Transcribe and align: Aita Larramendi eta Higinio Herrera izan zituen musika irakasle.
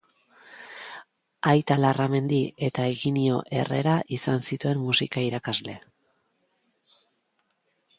Aita 1.51 1.77
Larramendi 1.83 2.41
eta 2.69 2.87
Higinio 2.95 3.37
Herrera 3.59 4.01
izan 4.21 4.45
zituen 4.51 4.83
musika 4.89 5.27
irakasle. 5.31 5.81